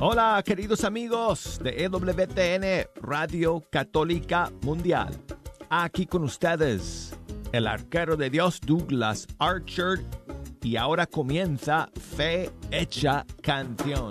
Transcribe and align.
Hola 0.00 0.42
queridos 0.44 0.84
amigos 0.84 1.60
de 1.62 1.84
EWTN 1.84 2.88
Radio 3.02 3.62
Católica 3.70 4.50
Mundial. 4.62 5.10
Aquí 5.68 6.06
con 6.06 6.22
ustedes 6.22 7.18
el 7.52 7.66
arquero 7.66 8.16
de 8.16 8.30
Dios 8.30 8.60
Douglas 8.60 9.26
Archer 9.38 10.04
y 10.62 10.76
ahora 10.76 11.06
comienza 11.06 11.88
Fe 12.16 12.50
Hecha 12.70 13.24
Canción. 13.42 14.10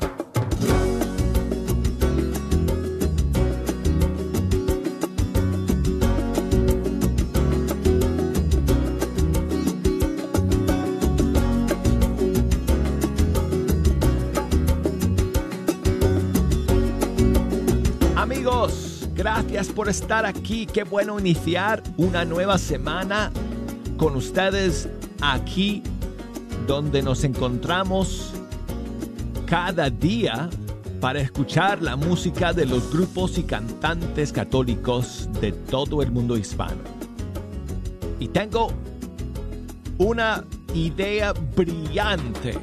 Por 19.76 19.90
estar 19.90 20.26
aquí. 20.26 20.66
Qué 20.66 20.84
bueno 20.84 21.20
iniciar 21.20 21.84
una 21.98 22.24
nueva 22.24 22.58
semana 22.58 23.32
con 23.98 24.16
ustedes 24.16 24.90
aquí 25.22 25.84
donde 26.66 27.04
nos 27.04 27.24
encontramos 27.24 28.32
cada 29.46 29.90
día 29.90 30.50
para 31.02 31.20
escuchar 31.20 31.82
la 31.82 31.96
música 31.96 32.54
de 32.54 32.66
los 32.66 32.92
grupos 32.92 33.38
y 33.38 33.44
cantantes 33.44 34.32
católicos 34.32 35.30
de 35.42 35.52
todo 35.52 36.02
el 36.02 36.12
mundo 36.12 36.38
hispano. 36.38 36.82
Y 38.20 38.30
tengo 38.30 38.70
una 39.98 40.44
idea 40.74 41.34
brillante. 41.56 42.58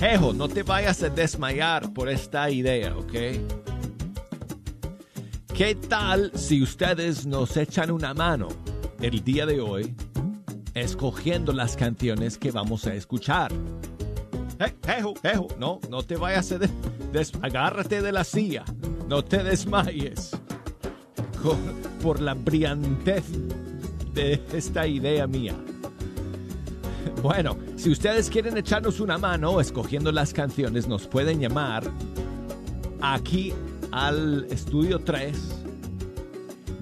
Jejo, 0.00 0.32
no 0.32 0.48
te 0.48 0.62
vayas 0.62 1.02
a 1.02 1.10
desmayar 1.10 1.92
por 1.92 2.08
esta 2.08 2.50
idea, 2.50 2.96
¿ok? 2.96 3.65
¿Qué 5.56 5.74
tal 5.74 6.30
si 6.34 6.62
ustedes 6.62 7.24
nos 7.24 7.56
echan 7.56 7.90
una 7.90 8.12
mano 8.12 8.48
el 9.00 9.24
día 9.24 9.46
de 9.46 9.58
hoy 9.58 9.94
escogiendo 10.74 11.50
las 11.54 11.78
canciones 11.78 12.36
que 12.36 12.50
vamos 12.50 12.86
a 12.86 12.92
escuchar? 12.92 13.50
Eh, 14.58 14.74
Ejo, 14.98 15.14
ejo, 15.22 15.48
no, 15.58 15.80
no 15.88 16.02
te 16.02 16.16
vayas 16.16 16.52
a... 16.52 16.58
des 16.58 17.32
agárrate 17.40 18.02
de 18.02 18.12
la 18.12 18.22
silla, 18.22 18.66
no 19.08 19.24
te 19.24 19.42
desmayes 19.42 20.32
por 22.02 22.20
la 22.20 22.34
brillantez 22.34 23.24
de 24.12 24.42
esta 24.52 24.86
idea 24.86 25.26
mía. 25.26 25.54
Bueno, 27.22 27.56
si 27.76 27.90
ustedes 27.90 28.28
quieren 28.28 28.58
echarnos 28.58 29.00
una 29.00 29.16
mano 29.16 29.58
escogiendo 29.58 30.12
las 30.12 30.34
canciones, 30.34 30.86
nos 30.86 31.06
pueden 31.06 31.40
llamar 31.40 31.82
aquí 33.00 33.54
al 33.96 34.46
estudio 34.50 34.98
3 34.98 35.62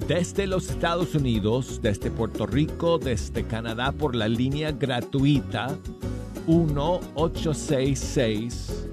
desde 0.09 0.49
los 0.49 0.69
Estados 0.69 1.15
Unidos, 1.15 1.79
desde 1.81 2.11
Puerto 2.11 2.45
Rico, 2.45 2.99
desde 2.99 3.45
Canadá 3.45 3.93
por 3.93 4.17
la 4.17 4.27
línea 4.27 4.73
gratuita 4.73 5.79
1866 6.49 8.89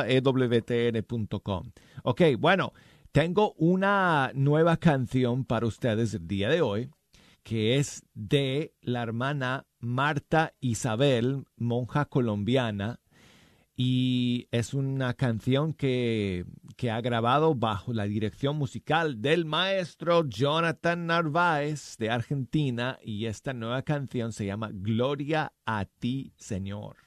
ewtn.com. 0.07 1.72
Ok, 2.03 2.22
bueno, 2.38 2.73
tengo 3.12 3.53
una 3.53 4.31
nueva 4.35 4.78
canción 4.78 5.44
para 5.44 5.66
ustedes 5.66 6.13
el 6.13 6.28
día 6.28 6.50
de 6.50 6.62
hoy, 6.62 6.91
que 7.41 7.78
es 7.78 8.03
de 8.13 8.75
la 8.81 9.01
hermana 9.01 9.66
Marta 9.79 10.53
Isabel, 10.59 11.45
monja 11.56 12.06
colombiana, 12.06 13.00
y 13.75 14.47
es 14.51 14.75
una 14.75 15.16
canción 15.16 15.74
que, 15.74 16.45
que, 16.77 16.91
ha 16.91 17.01
grabado 17.01 17.55
bajo 17.55 17.91
la 17.91 18.05
dirección 18.05 18.55
musical 18.55 19.21
del 19.21 19.45
maestro 19.45 20.23
Jonathan 20.27 21.07
Narváez 21.07 21.97
de 21.97 22.09
Argentina, 22.09 22.99
y 23.03 23.25
esta 23.25 23.53
nueva 23.53 23.81
canción 23.81 24.31
se 24.31 24.45
llama 24.45 24.69
Gloria 24.71 25.53
a 25.65 25.85
ti, 25.85 26.33
Señor. 26.38 27.06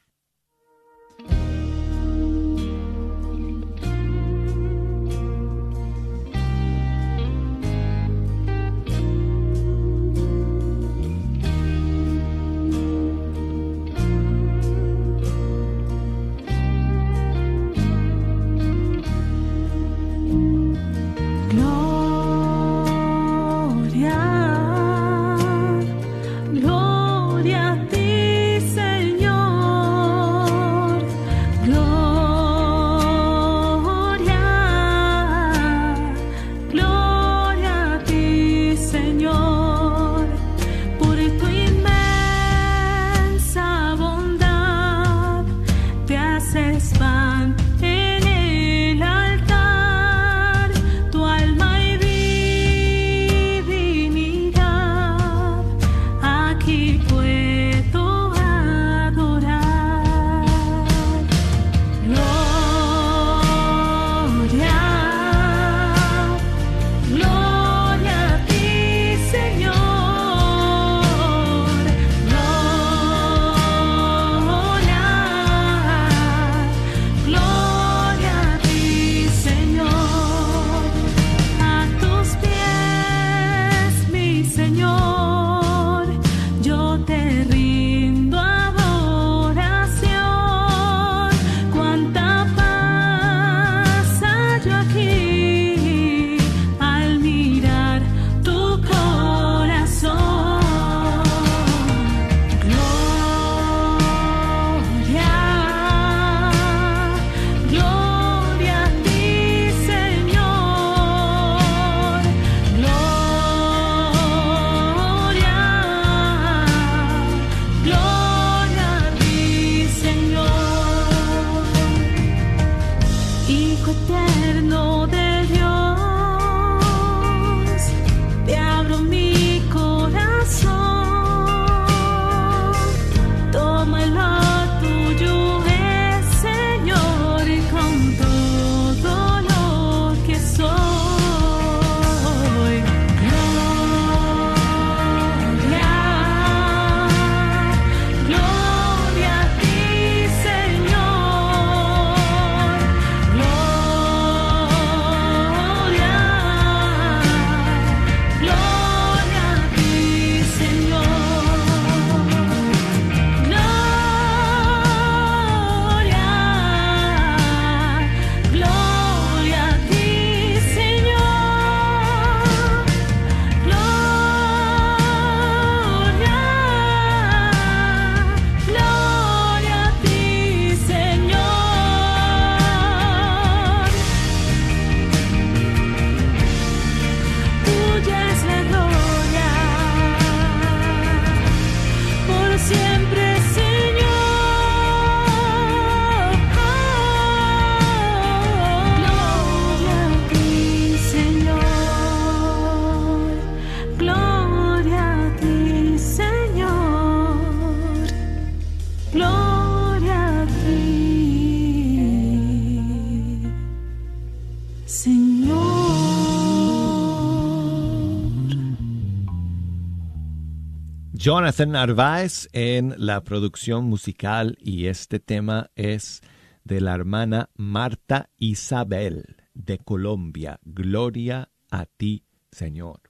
Jonathan 221.21 221.73
Narváez 221.73 222.49
en 222.55 222.95
la 222.97 223.23
producción 223.23 223.85
musical 223.85 224.57
y 224.59 224.87
este 224.87 225.21
tema 225.21 225.71
es 225.75 226.23
de 226.65 226.81
la 226.81 226.95
hermana 226.95 227.51
Marta 227.57 228.31
Isabel 228.39 229.37
de 229.53 229.77
Colombia. 229.77 230.61
Gloria 230.65 231.51
a 231.71 231.85
ti, 231.85 232.25
Señor. 232.51 233.03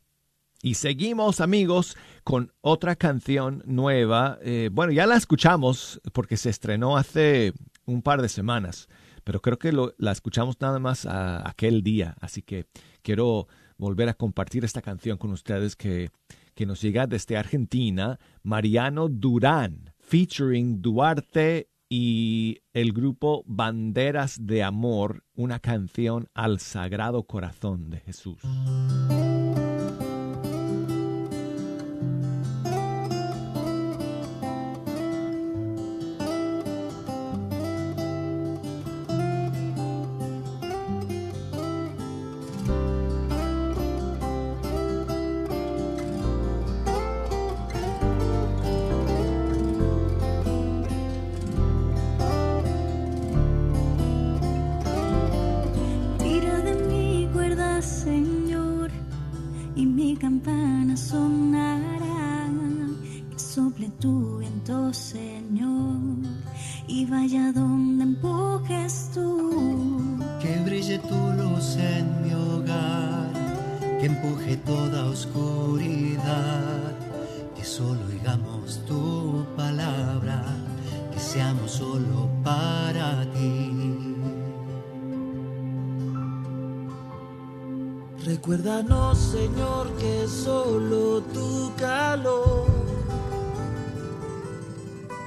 Y 0.60 0.74
seguimos, 0.74 1.40
amigos, 1.40 1.96
con 2.24 2.52
otra 2.62 2.96
canción 2.96 3.62
nueva. 3.64 4.40
Eh, 4.42 4.70
bueno, 4.72 4.90
ya 4.92 5.06
la 5.06 5.14
escuchamos 5.14 6.00
porque 6.12 6.36
se 6.36 6.50
estrenó 6.50 6.96
hace 6.96 7.52
un 7.86 8.02
par 8.02 8.22
de 8.22 8.28
semanas, 8.28 8.88
pero 9.22 9.40
creo 9.40 9.60
que 9.60 9.72
la 9.98 10.10
escuchamos 10.10 10.60
nada 10.60 10.80
más 10.80 11.06
aquel 11.06 11.84
día. 11.84 12.16
Así 12.20 12.42
que 12.42 12.66
quiero 13.02 13.46
volver 13.78 14.08
a 14.08 14.14
compartir 14.14 14.64
esta 14.64 14.82
canción 14.82 15.16
con 15.16 15.30
ustedes 15.30 15.76
que 15.76 16.10
que 16.54 16.66
nos 16.66 16.80
llega 16.80 17.06
desde 17.06 17.36
Argentina, 17.36 18.18
Mariano 18.42 19.08
Durán, 19.08 19.92
featuring 19.98 20.80
Duarte 20.82 21.68
y 21.88 22.58
el 22.72 22.92
grupo 22.92 23.42
Banderas 23.46 24.46
de 24.46 24.62
Amor, 24.62 25.24
una 25.34 25.58
canción 25.58 26.28
al 26.34 26.60
Sagrado 26.60 27.24
Corazón 27.24 27.90
de 27.90 27.98
Jesús. 28.00 28.40
Recuérdanos, 88.24 89.16
Señor, 89.16 89.96
que 89.96 90.28
solo 90.28 91.22
tu 91.22 91.72
calor 91.76 92.66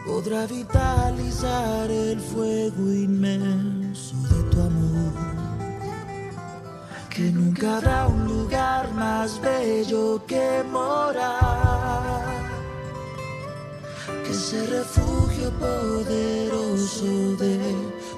podrá 0.05 0.45
vitalizar 0.45 1.89
el 1.89 2.19
fuego 2.19 2.93
inmenso 2.93 4.15
de 4.29 4.43
tu 4.43 4.61
amor. 4.61 5.13
Que 7.09 7.31
nunca 7.31 7.77
habrá 7.77 8.07
un 8.07 8.27
lugar 8.27 8.91
más 8.93 9.41
bello 9.41 10.23
que 10.27 10.63
morar. 10.71 12.25
Que 14.23 14.31
ese 14.31 14.67
refugio 14.67 15.49
poderoso 15.59 17.35
de 17.37 17.59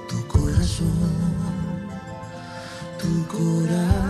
tu 0.10 0.28
corazón, 0.28 0.90
tu 3.00 3.28
corazón. 3.28 4.05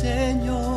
Señor. 0.00 0.67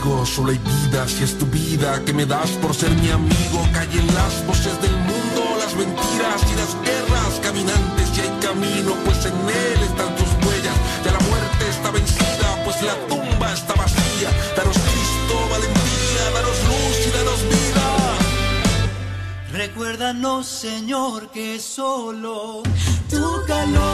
Solo 0.00 0.50
hay 0.50 0.58
vida 0.58 1.06
si 1.06 1.24
es 1.24 1.36
tu 1.36 1.44
vida 1.46 2.02
que 2.06 2.14
me 2.14 2.24
das 2.24 2.50
por 2.62 2.74
ser 2.74 2.90
mi 2.90 3.10
amigo. 3.10 3.68
Callen 3.72 4.06
las 4.14 4.46
voces 4.46 4.80
del 4.80 4.96
mundo, 4.96 5.42
las 5.58 5.74
mentiras 5.76 6.40
y 6.50 6.54
las 6.56 6.74
guerras. 6.82 7.38
Caminantes 7.42 8.08
y 8.16 8.20
hay 8.22 8.30
camino, 8.40 8.94
pues 9.04 9.26
en 9.26 9.34
él 9.34 9.82
están 9.82 10.16
tus 10.16 10.30
huellas. 10.46 10.76
Ya 11.04 11.12
la 11.12 11.20
muerte 11.20 11.68
está 11.68 11.90
vencida, 11.90 12.64
pues 12.64 12.82
la 12.82 12.94
tumba 13.08 13.52
está 13.52 13.74
vacía. 13.74 14.30
Danos 14.56 14.78
Cristo, 14.78 15.34
valentía, 15.50 16.22
danos 16.34 16.58
luz 16.68 16.96
y 17.06 17.10
danos 17.18 17.42
vida. 17.52 17.86
Recuérdanos, 19.52 20.46
Señor, 20.46 21.30
que 21.30 21.60
solo 21.60 22.62
tu 23.10 23.44
calor 23.46 23.89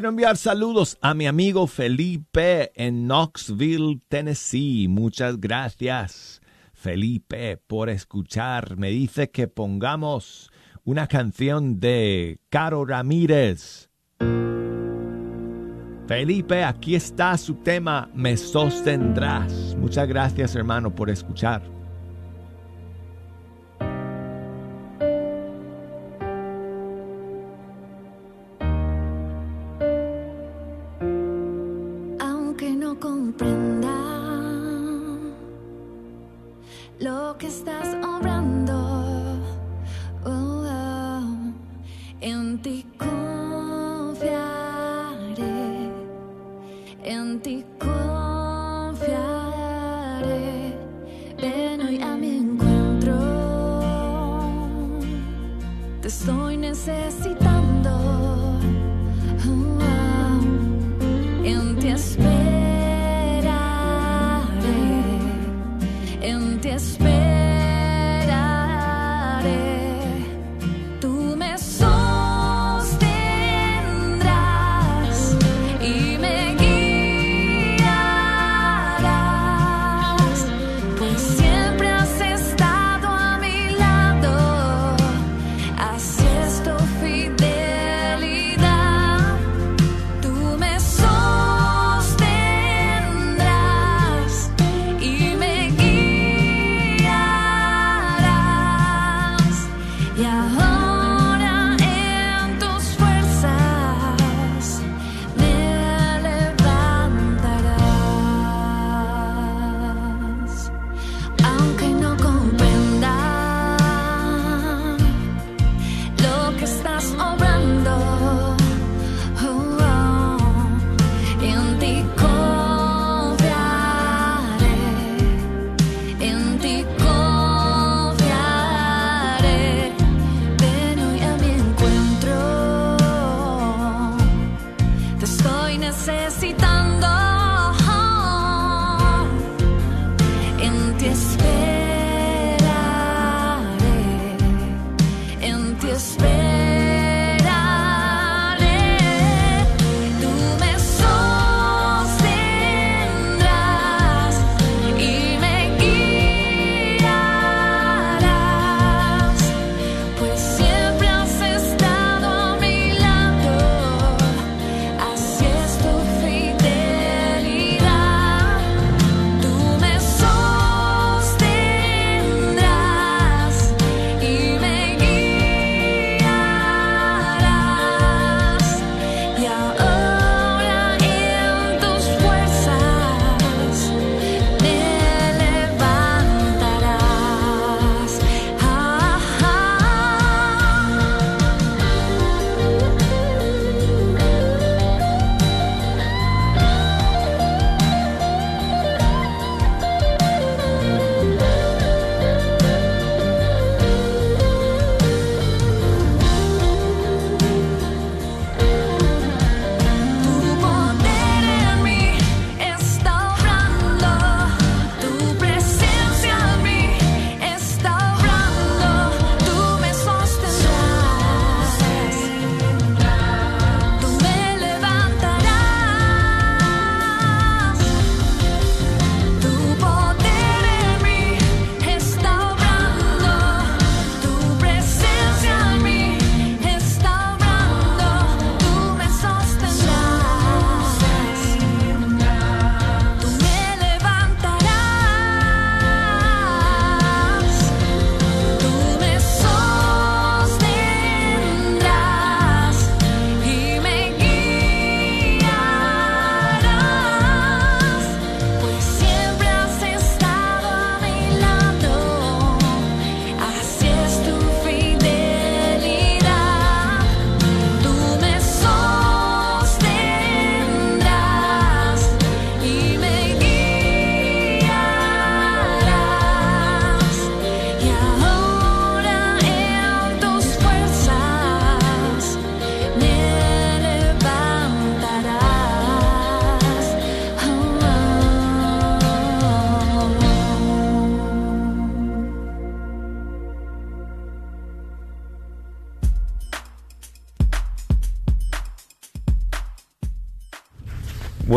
Quiero 0.00 0.08
enviar 0.08 0.38
saludos 0.38 0.96
a 1.02 1.12
mi 1.12 1.26
amigo 1.26 1.66
Felipe 1.66 2.72
en 2.74 3.06
Knoxville, 3.06 4.00
Tennessee. 4.08 4.88
Muchas 4.88 5.38
gracias, 5.38 6.40
Felipe, 6.72 7.58
por 7.58 7.90
escuchar. 7.90 8.78
Me 8.78 8.88
dice 8.88 9.30
que 9.30 9.46
pongamos 9.46 10.50
una 10.84 11.06
canción 11.06 11.80
de 11.80 12.40
Caro 12.48 12.86
Ramírez. 12.86 13.90
Felipe, 16.06 16.64
aquí 16.64 16.94
está 16.94 17.36
su 17.36 17.56
tema, 17.56 18.08
Me 18.14 18.38
sostendrás. 18.38 19.76
Muchas 19.76 20.08
gracias, 20.08 20.56
hermano, 20.56 20.94
por 20.94 21.10
escuchar. 21.10 21.79
En 42.66 43.29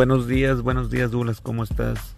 Buenos 0.06 0.28
días, 0.28 0.62
buenos 0.62 0.90
días, 0.90 1.12
Douglas, 1.12 1.40
¿cómo 1.40 1.64
estás? 1.64 2.18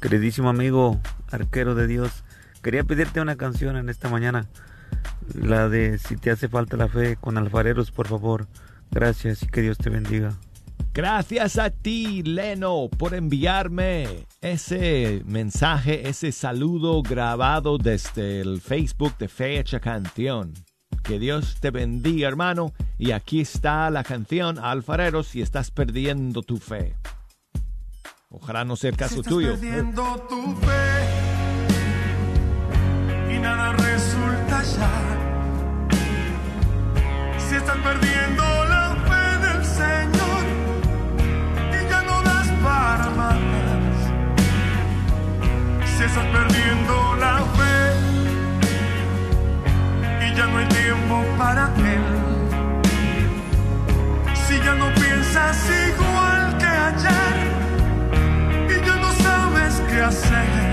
Queridísimo 0.00 0.48
amigo, 0.48 0.98
arquero 1.30 1.74
de 1.74 1.86
Dios, 1.86 2.24
quería 2.62 2.84
pedirte 2.84 3.20
una 3.20 3.36
canción 3.36 3.76
en 3.76 3.90
esta 3.90 4.08
mañana, 4.08 4.48
la 5.34 5.68
de 5.68 5.98
Si 5.98 6.16
te 6.16 6.30
hace 6.30 6.48
falta 6.48 6.78
la 6.78 6.88
fe 6.88 7.18
con 7.20 7.36
alfareros, 7.36 7.90
por 7.90 8.08
favor. 8.08 8.46
Gracias 8.90 9.42
y 9.42 9.46
que 9.46 9.60
Dios 9.60 9.76
te 9.76 9.90
bendiga. 9.90 10.32
Gracias 10.94 11.58
a 11.58 11.68
ti, 11.68 12.22
Leno, 12.22 12.88
por 12.88 13.12
enviarme 13.12 14.26
ese 14.40 15.22
mensaje, 15.26 16.08
ese 16.08 16.32
saludo 16.32 17.02
grabado 17.02 17.76
desde 17.76 18.40
el 18.40 18.62
Facebook 18.62 19.18
de 19.18 19.28
Fecha 19.28 19.80
Canción. 19.80 20.54
Que 21.02 21.18
Dios 21.18 21.56
te 21.60 21.70
bendiga, 21.70 22.28
hermano. 22.28 22.72
Y 22.98 23.10
aquí 23.10 23.40
está 23.40 23.90
la 23.90 24.04
canción, 24.04 24.58
Alfareros, 24.58 25.26
si 25.28 25.42
estás 25.42 25.70
perdiendo 25.70 26.42
tu 26.42 26.58
fe. 26.58 26.94
Ojalá 28.30 28.64
no 28.64 28.76
sea 28.76 28.90
el 28.90 28.96
caso 28.96 29.14
si 29.14 29.20
estás 29.20 29.32
tuyo. 29.32 29.50
perdiendo 29.52 30.26
tu 30.28 30.56
fe 30.56 31.32
y 33.34 33.38
nada 33.38 33.72
resulta 33.72 34.62
ya. 34.62 34.90
Si 37.38 37.56
estás 37.56 37.76
perdiendo 37.76 38.42
la 38.64 38.96
fe 39.08 39.38
del 39.46 39.64
Señor 39.64 40.44
y 41.72 41.90
ya 41.90 42.02
no 42.02 42.22
das 42.22 42.48
para 42.62 43.10
más. 43.10 43.38
Si 45.96 46.04
estás 46.04 46.26
perdiendo 46.26 47.16
la 47.16 47.38
fe 47.56 47.81
ya 50.34 50.46
no 50.46 50.58
hay 50.58 50.66
tiempo 50.66 51.24
para 51.38 51.70
Él. 51.76 52.04
Si 54.46 54.54
ya 54.60 54.74
no 54.74 54.92
piensas 54.94 55.58
igual 55.88 56.56
que 56.58 56.66
ayer 56.66 57.36
y 58.68 58.86
ya 58.86 58.96
no 58.96 59.12
sabes 59.12 59.82
qué 59.88 60.00
hacer. 60.00 60.71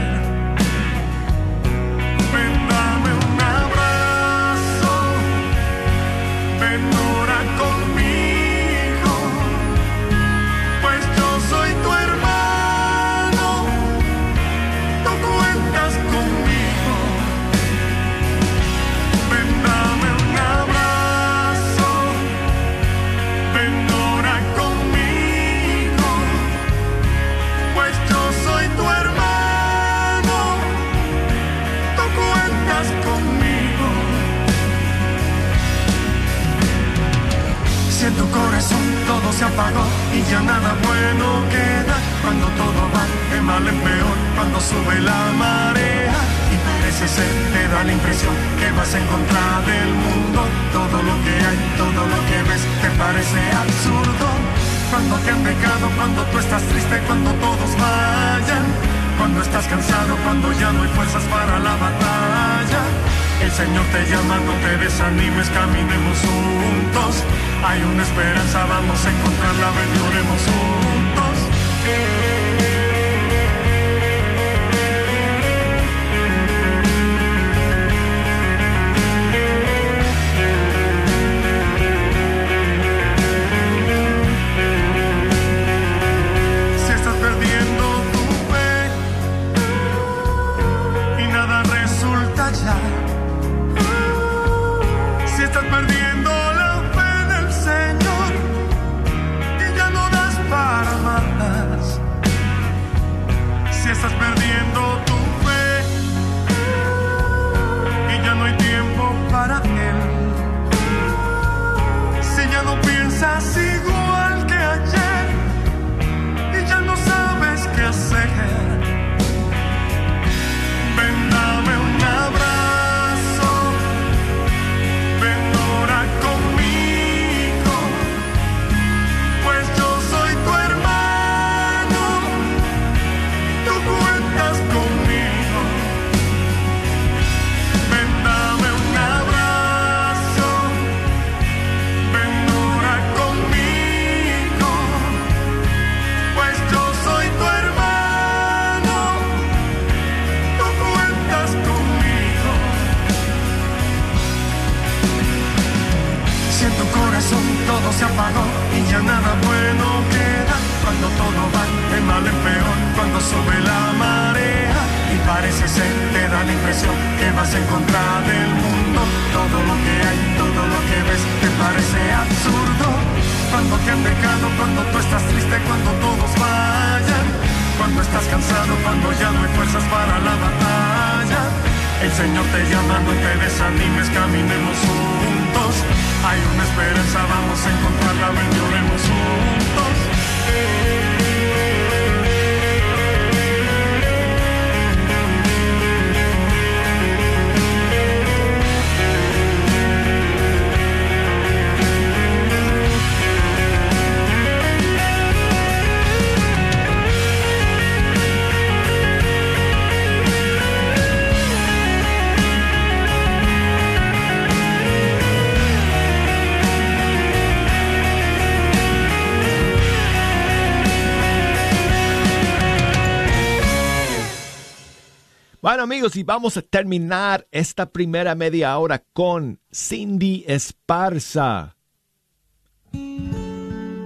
y 225.99 226.23
vamos 226.23 226.55
a 226.55 226.61
terminar 226.61 227.45
esta 227.51 227.91
primera 227.91 228.33
media 228.33 228.77
hora 228.77 229.03
con 229.11 229.59
Cindy 229.73 230.45
Esparza. 230.47 231.75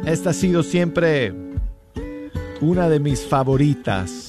Esta 0.03 0.31
ha 0.31 0.33
sido 0.33 0.63
siempre 0.63 1.33
una 2.61 2.89
de 2.89 2.99
mis 2.99 3.21
favoritas 3.27 4.27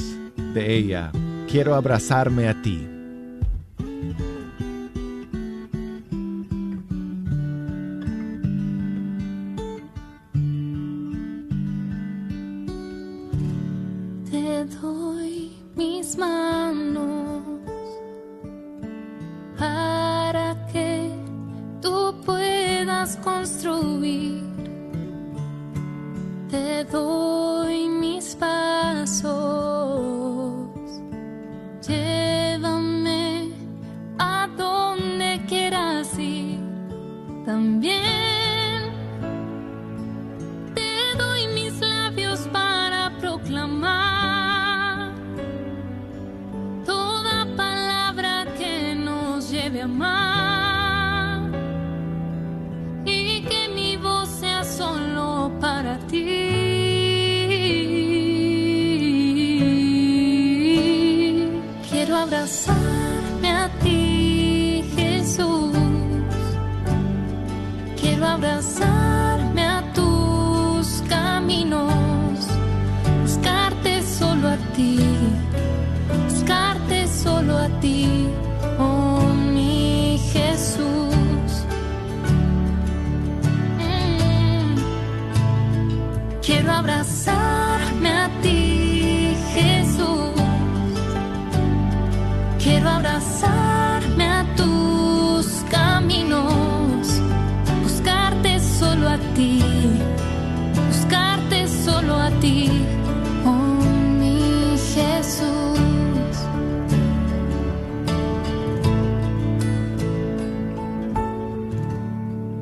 de 0.52 0.76
ella. 0.76 1.10
Quiero 1.50 1.74
abrazarme 1.74 2.48
a 2.48 2.60
ti. 2.60 2.93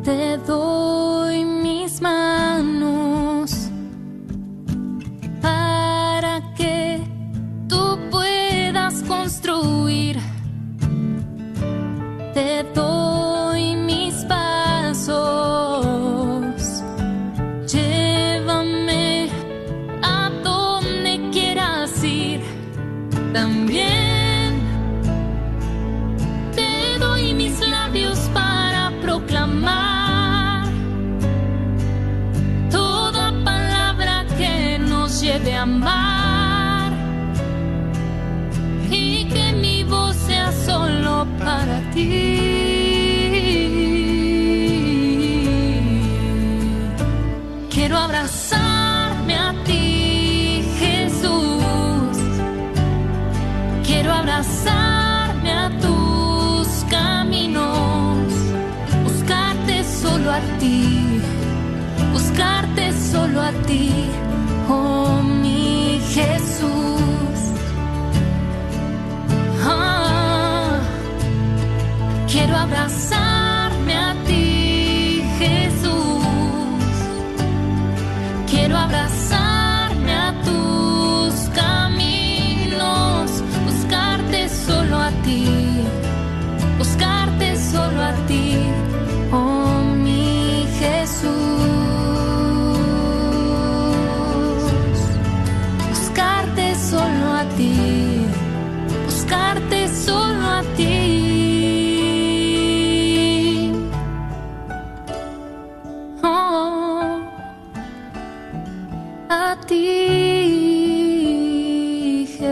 te 0.02 0.36
doy 0.38 1.44
mis 1.44 2.00
manos. 2.00 2.21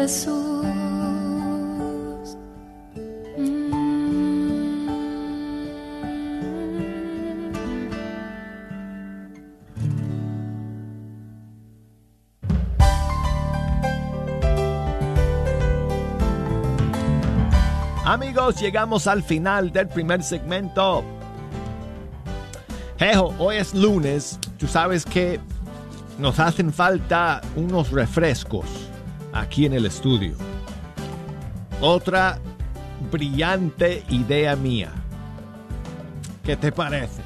Jesús. 0.00 0.64
Amigos, 18.06 18.58
llegamos 18.58 19.06
al 19.06 19.22
final 19.22 19.70
del 19.70 19.86
primer 19.88 20.22
segmento. 20.22 21.04
Hoy 23.38 23.56
es 23.56 23.74
lunes. 23.74 24.38
Tú 24.58 24.66
sabes 24.66 25.04
que 25.04 25.38
nos 26.18 26.38
hacen 26.38 26.72
falta 26.72 27.42
unos 27.54 27.90
refrescos 27.90 28.79
aquí 29.50 29.66
en 29.66 29.72
el 29.72 29.84
estudio. 29.84 30.34
Otra 31.80 32.38
brillante 33.10 34.04
idea 34.08 34.54
mía. 34.54 34.92
¿Qué 36.44 36.56
te 36.56 36.70
parece? 36.70 37.20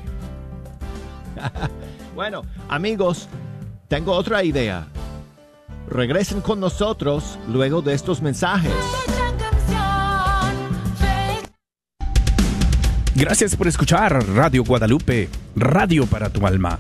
bueno, 2.15 2.41
amigos, 2.71 3.29
tengo 3.89 4.13
otra 4.13 4.43
idea. 4.43 4.89
Regresen 5.91 6.41
con 6.41 6.61
nosotros 6.61 7.39
luego 7.47 7.83
de 7.83 7.93
estos 7.93 8.23
mensajes. 8.23 8.73
Gracias 13.15 13.55
por 13.55 13.69
escuchar 13.69 14.27
Radio 14.29 14.65
Guadalupe, 14.65 15.29
Radio 15.57 16.07
para 16.07 16.31
tu 16.31 16.47
alma. 16.47 16.79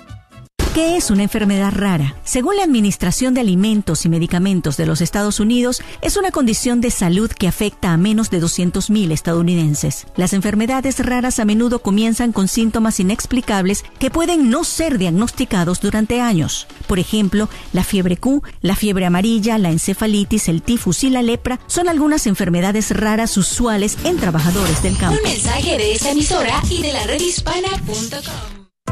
¿Qué 0.75 0.97
es 0.97 1.09
una 1.09 1.23
enfermedad 1.23 1.71
rara? 1.73 2.17
Según 2.25 2.57
la 2.57 2.65
Administración 2.65 3.33
de 3.33 3.39
Alimentos 3.39 4.03
y 4.03 4.09
Medicamentos 4.09 4.75
de 4.75 4.85
los 4.85 4.99
Estados 4.99 5.39
Unidos, 5.39 5.81
es 6.01 6.17
una 6.17 6.31
condición 6.31 6.81
de 6.81 6.91
salud 6.91 7.31
que 7.31 7.47
afecta 7.47 7.93
a 7.93 7.97
menos 7.97 8.29
de 8.29 8.41
200.000 8.41 9.13
estadounidenses. 9.13 10.05
Las 10.17 10.33
enfermedades 10.33 10.99
raras 10.99 11.39
a 11.39 11.45
menudo 11.45 11.79
comienzan 11.79 12.33
con 12.33 12.49
síntomas 12.49 12.99
inexplicables 12.99 13.85
que 13.99 14.11
pueden 14.11 14.49
no 14.49 14.65
ser 14.65 14.97
diagnosticados 14.97 15.79
durante 15.79 16.19
años. 16.19 16.67
Por 16.88 16.99
ejemplo, 16.99 17.47
la 17.71 17.85
fiebre 17.85 18.17
Q, 18.17 18.43
la 18.59 18.75
fiebre 18.75 19.05
amarilla, 19.05 19.57
la 19.57 19.71
encefalitis, 19.71 20.49
el 20.49 20.61
tifus 20.61 21.05
y 21.05 21.09
la 21.09 21.21
lepra 21.21 21.57
son 21.67 21.88
algunas 21.88 22.27
enfermedades 22.27 22.91
raras 22.91 23.38
usuales 23.38 23.97
en 24.03 24.17
trabajadores 24.17 24.83
del 24.83 24.97
campo. 24.97 25.17
Un 25.23 25.23
mensaje 25.23 25.77
de 25.77 25.93
esta 25.93 26.11
emisora 26.11 26.61
y 26.69 26.81
de 26.81 26.91
la 26.91 27.07
redhispana.com. 27.07 28.64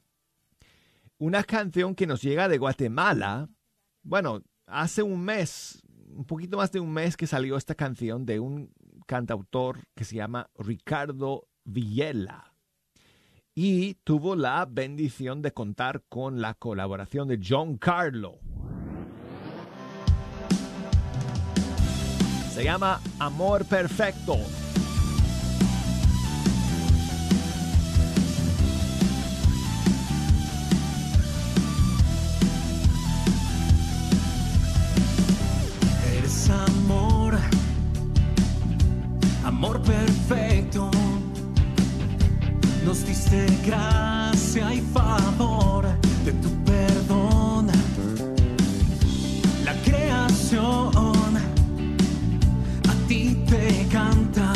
una 1.20 1.44
canción 1.44 1.94
que 1.94 2.06
nos 2.06 2.22
llega 2.22 2.48
de 2.48 2.56
Guatemala. 2.56 3.48
Bueno, 4.02 4.42
hace 4.66 5.02
un 5.02 5.22
mes, 5.22 5.82
un 6.08 6.24
poquito 6.24 6.56
más 6.56 6.72
de 6.72 6.80
un 6.80 6.90
mes 6.90 7.16
que 7.16 7.26
salió 7.26 7.58
esta 7.58 7.74
canción 7.74 8.24
de 8.24 8.40
un 8.40 8.72
cantautor 9.06 9.80
que 9.94 10.04
se 10.04 10.16
llama 10.16 10.48
Ricardo 10.56 11.46
Villela. 11.64 12.54
Y 13.54 13.94
tuvo 14.02 14.34
la 14.34 14.64
bendición 14.64 15.42
de 15.42 15.52
contar 15.52 16.04
con 16.08 16.40
la 16.40 16.54
colaboración 16.54 17.28
de 17.28 17.38
John 17.46 17.76
Carlo. 17.76 18.38
Se 22.50 22.64
llama 22.64 22.98
Amor 23.18 23.66
Perfecto. 23.66 24.38
Amor 39.60 39.80
perfecto. 39.82 40.90
Nos 42.82 43.04
diste 43.04 43.44
gracia 43.66 44.72
y 44.72 44.80
favor 44.80 45.84
de 46.24 46.32
tu 46.32 46.48
perdón. 46.64 47.66
La 49.62 49.74
creación 49.84 51.36
a 52.88 52.94
ti 53.06 53.44
te 53.46 53.86
canta 53.92 54.50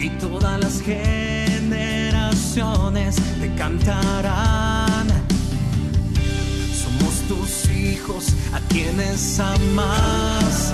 y 0.00 0.08
todas 0.18 0.58
las 0.58 0.80
generaciones 0.80 3.16
te 3.40 3.54
cantarán. 3.56 5.06
Somos 6.82 7.20
tus 7.28 7.68
hijos 7.70 8.32
a 8.54 8.60
quienes 8.70 9.38
amas. 9.38 10.72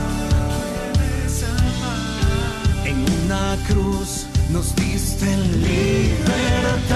Una 3.28 3.58
cruz 3.68 4.26
nos 4.48 4.74
diste 4.74 5.26
libertad. 5.66 6.88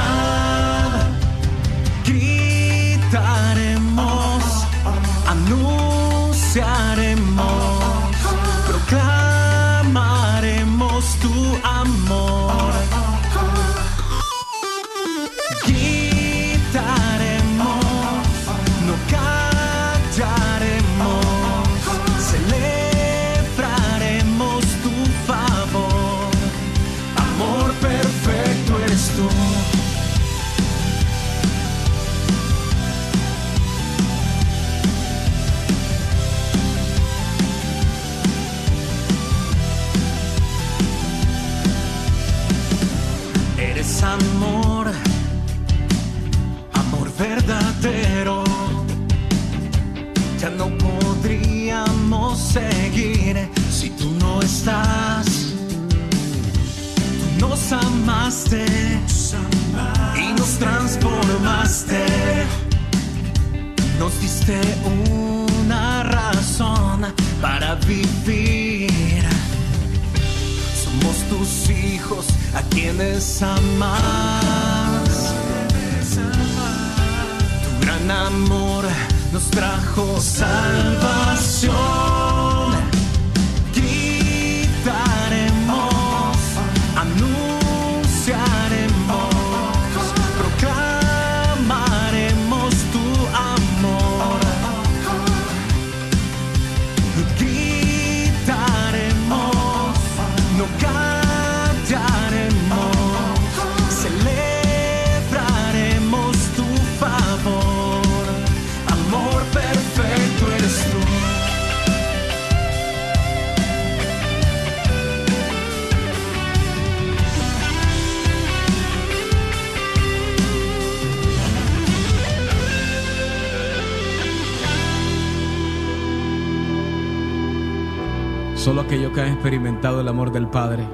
El 129.90 130.08
amor 130.08 130.30
del 130.30 130.48
Padre 130.48 130.86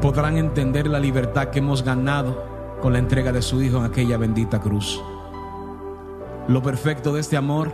podrán 0.00 0.36
entender 0.36 0.88
la 0.88 0.98
libertad 0.98 1.48
que 1.48 1.60
hemos 1.60 1.84
ganado 1.84 2.44
con 2.82 2.92
la 2.92 2.98
entrega 2.98 3.30
de 3.30 3.40
su 3.40 3.62
Hijo 3.62 3.78
en 3.78 3.84
aquella 3.84 4.16
bendita 4.16 4.60
cruz. 4.60 5.00
Lo 6.48 6.60
perfecto 6.60 7.12
de 7.12 7.20
este 7.20 7.36
amor, 7.36 7.70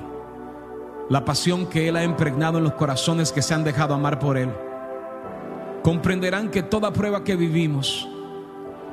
la 1.08 1.24
pasión 1.24 1.66
que 1.66 1.88
Él 1.88 1.96
ha 1.96 2.04
impregnado 2.04 2.58
en 2.58 2.64
los 2.64 2.74
corazones 2.74 3.32
que 3.32 3.40
se 3.40 3.54
han 3.54 3.64
dejado 3.64 3.94
amar 3.94 4.18
por 4.18 4.36
Él. 4.36 4.52
Comprenderán 5.82 6.50
que 6.50 6.62
toda 6.62 6.92
prueba 6.92 7.24
que 7.24 7.36
vivimos, 7.36 8.06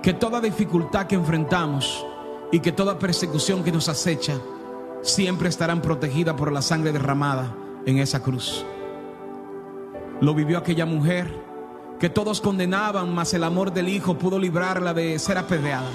que 0.02 0.14
toda 0.14 0.40
dificultad 0.40 1.08
que 1.08 1.16
enfrentamos 1.16 2.06
y 2.54 2.62
que 2.62 2.72
toda 2.72 3.00
persecución 3.00 3.64
que 3.64 3.72
nos 3.72 3.90
acecha, 3.90 4.36
siempre 5.02 5.50
estarán 5.50 5.82
protegidas 5.82 6.36
por 6.36 6.52
la 6.52 6.62
sangre 6.62 6.94
derramada 6.94 7.54
en 7.86 7.98
esa 7.98 8.22
cruz. 8.24 8.66
Lo 10.22 10.36
vivió 10.36 10.60
aquella 10.60 10.86
mujer 10.86 11.28
que 12.00 12.08
todos 12.08 12.42
condenaban, 12.42 13.12
mas 13.12 13.34
el 13.34 13.44
amor 13.44 13.74
del 13.74 13.90
Hijo 13.90 14.20
pudo 14.20 14.38
librarla 14.38 14.94
de 14.94 15.18
ser 15.18 15.40
apedreada. 15.40 15.90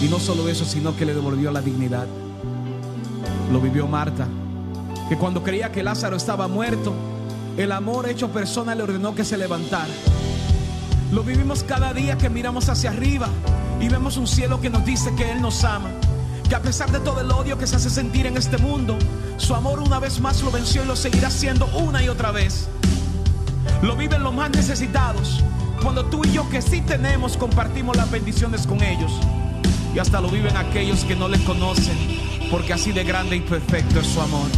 Y 0.00 0.06
no 0.08 0.18
solo 0.18 0.48
eso, 0.48 0.64
sino 0.64 0.96
que 0.96 1.04
le 1.04 1.12
devolvió 1.12 1.50
la 1.50 1.60
dignidad. 1.60 2.06
Lo 3.52 3.60
vivió 3.60 3.86
Marta, 3.86 4.26
que 5.10 5.18
cuando 5.18 5.42
creía 5.42 5.70
que 5.70 5.82
Lázaro 5.82 6.16
estaba 6.16 6.48
muerto, 6.48 6.94
el 7.58 7.72
amor 7.72 8.08
hecho 8.08 8.28
persona 8.28 8.74
le 8.74 8.82
ordenó 8.82 9.14
que 9.14 9.26
se 9.26 9.36
levantara. 9.36 9.92
Lo 11.12 11.22
vivimos 11.22 11.62
cada 11.64 11.92
día 11.92 12.16
que 12.16 12.30
miramos 12.30 12.70
hacia 12.70 12.90
arriba 12.90 13.28
y 13.78 13.90
vemos 13.90 14.16
un 14.16 14.26
cielo 14.26 14.58
que 14.58 14.70
nos 14.70 14.86
dice 14.86 15.14
que 15.16 15.32
Él 15.32 15.42
nos 15.42 15.64
ama. 15.64 15.90
Que 16.48 16.54
a 16.54 16.62
pesar 16.62 16.90
de 16.90 17.00
todo 17.00 17.20
el 17.20 17.30
odio 17.30 17.58
que 17.58 17.66
se 17.66 17.76
hace 17.76 17.90
sentir 17.90 18.24
en 18.24 18.38
este 18.38 18.56
mundo, 18.56 18.96
su 19.36 19.54
amor 19.54 19.80
una 19.80 19.98
vez 20.00 20.18
más 20.18 20.42
lo 20.42 20.50
venció 20.50 20.82
y 20.82 20.86
lo 20.86 20.96
seguirá 20.96 21.28
haciendo 21.28 21.66
una 21.76 22.02
y 22.02 22.08
otra 22.08 22.30
vez. 22.30 22.70
Lo 23.82 23.96
viven 23.96 24.22
los 24.22 24.34
más 24.34 24.50
necesitados. 24.50 25.42
Cuando 25.82 26.04
tú 26.06 26.22
y 26.24 26.32
yo 26.32 26.48
que 26.48 26.60
sí 26.60 26.80
tenemos 26.80 27.36
compartimos 27.36 27.96
las 27.96 28.10
bendiciones 28.10 28.66
con 28.66 28.82
ellos. 28.82 29.12
Y 29.94 29.98
hasta 29.98 30.20
lo 30.20 30.28
viven 30.28 30.56
aquellos 30.56 31.04
que 31.04 31.14
no 31.14 31.28
les 31.28 31.40
conocen. 31.42 31.96
Porque 32.50 32.72
así 32.72 32.92
de 32.92 33.04
grande 33.04 33.36
y 33.36 33.40
perfecto 33.40 34.00
es 34.00 34.06
su 34.06 34.20
amor. 34.20 34.48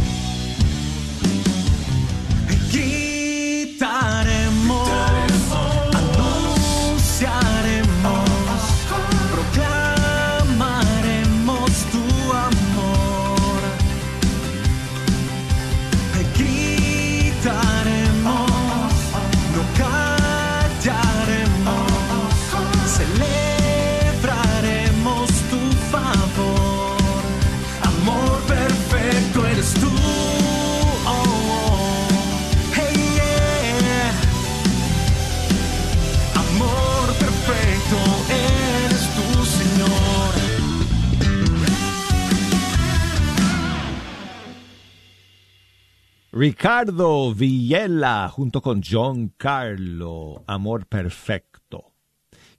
Ricardo 46.41 47.35
Villela 47.35 48.27
junto 48.27 48.63
con 48.63 48.81
John 48.81 49.31
Carlo, 49.37 50.43
Amor 50.47 50.87
Perfecto. 50.87 51.93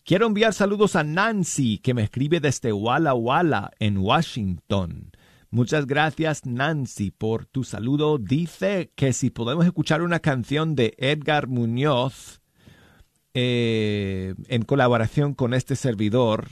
Quiero 0.04 0.28
enviar 0.28 0.54
saludos 0.54 0.94
a 0.94 1.02
Nancy, 1.02 1.78
que 1.78 1.92
me 1.92 2.04
escribe 2.04 2.38
desde 2.38 2.72
Walla 2.72 3.12
Walla, 3.12 3.72
en 3.80 3.98
Washington. 3.98 5.10
Muchas 5.50 5.86
gracias, 5.86 6.46
Nancy, 6.46 7.10
por 7.10 7.46
tu 7.46 7.64
saludo. 7.64 8.18
Dice 8.18 8.92
que 8.94 9.12
si 9.12 9.30
podemos 9.30 9.66
escuchar 9.66 10.02
una 10.02 10.20
canción 10.20 10.76
de 10.76 10.94
Edgar 10.96 11.48
Muñoz 11.48 12.40
eh, 13.34 14.36
en 14.46 14.62
colaboración 14.62 15.34
con 15.34 15.54
este 15.54 15.74
servidor, 15.74 16.46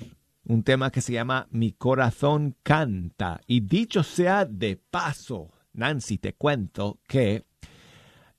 un 0.45 0.65
tema 0.65 0.91
que 0.91 1.01
se 1.01 1.13
llama 1.13 1.47
Mi 1.53 1.71
corazón 1.71 2.57
canta. 2.65 3.41
Y 3.47 3.61
dicho 3.61 4.03
sea 4.03 4.47
de 4.47 4.79
paso, 4.91 5.53
Nancy, 5.73 6.19
te 6.19 6.35
cuento 6.35 7.01
que 7.07 7.45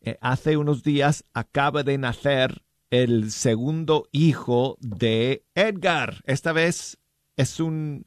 eh, 0.02 0.18
hace 0.22 0.58
unos 0.58 0.84
días 0.84 1.26
acaba 1.34 1.84
de 1.84 1.98
nacer 1.98 2.64
el 2.90 3.32
segundo 3.32 4.08
hijo 4.12 4.78
de 4.82 5.46
Edgar. 5.56 6.24
Esta 6.26 6.52
vez 6.52 6.98
es 7.38 7.60
un, 7.60 8.06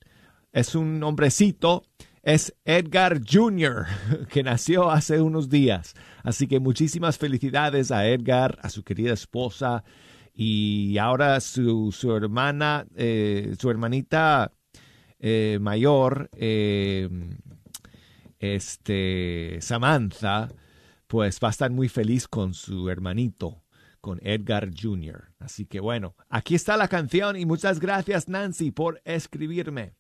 es 0.52 0.74
un 0.74 1.02
hombrecito, 1.02 1.84
es 2.22 2.54
Edgar 2.64 3.20
Jr., 3.26 3.86
que 4.30 4.42
nació 4.42 4.90
hace 4.90 5.20
unos 5.20 5.48
días. 5.48 5.94
Así 6.22 6.46
que 6.46 6.60
muchísimas 6.60 7.18
felicidades 7.18 7.90
a 7.90 8.06
Edgar, 8.06 8.58
a 8.62 8.70
su 8.70 8.82
querida 8.82 9.12
esposa 9.12 9.84
y 10.34 10.98
ahora 10.98 11.40
su, 11.40 11.92
su 11.92 12.14
hermana, 12.14 12.86
eh, 12.96 13.54
su 13.58 13.70
hermanita 13.70 14.52
eh, 15.18 15.58
mayor, 15.60 16.28
eh, 16.36 17.08
este, 18.52 19.58
Samantha, 19.60 20.48
pues 21.06 21.38
va 21.42 21.48
a 21.48 21.50
estar 21.50 21.70
muy 21.70 21.88
feliz 21.88 22.28
con 22.28 22.54
su 22.54 22.88
hermanito 22.90 23.64
con 24.04 24.20
Edgar 24.22 24.68
Jr. 24.78 25.32
Así 25.38 25.64
que 25.64 25.80
bueno, 25.80 26.14
aquí 26.28 26.54
está 26.54 26.76
la 26.76 26.88
canción 26.88 27.36
y 27.36 27.46
muchas 27.46 27.80
gracias 27.80 28.28
Nancy 28.28 28.70
por 28.70 29.00
escribirme. 29.06 29.96